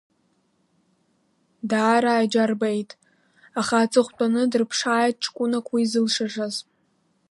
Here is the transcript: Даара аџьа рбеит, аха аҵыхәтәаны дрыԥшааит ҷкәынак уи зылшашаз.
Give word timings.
Даара 1.69 2.13
аџьа 2.17 2.43
рбеит, 2.51 2.91
аха 3.59 3.75
аҵыхәтәаны 3.79 4.41
дрыԥшааит 4.51 5.15
ҷкәынак 5.23 5.67
уи 5.73 5.83
зылшашаз. 5.91 6.55